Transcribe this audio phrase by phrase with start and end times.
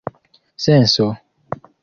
[0.65, 1.07] senso